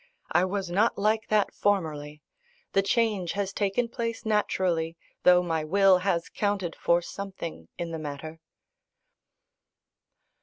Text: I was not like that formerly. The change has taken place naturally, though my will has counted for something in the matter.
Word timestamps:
I 0.31 0.45
was 0.45 0.71
not 0.71 0.97
like 0.97 1.27
that 1.27 1.53
formerly. 1.53 2.23
The 2.73 2.81
change 2.81 3.33
has 3.33 3.53
taken 3.53 3.87
place 3.87 4.25
naturally, 4.25 4.97
though 5.21 5.43
my 5.43 5.63
will 5.63 5.99
has 5.99 6.27
counted 6.27 6.75
for 6.75 7.03
something 7.03 7.67
in 7.77 7.91
the 7.91 7.99
matter. 7.99 8.39